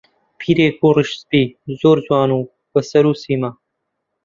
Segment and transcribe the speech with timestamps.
[0.39, 1.43] پیرێک بوو ڕیش سپی،
[1.79, 2.39] زۆر جوان و
[2.71, 3.51] بە سەر و سیما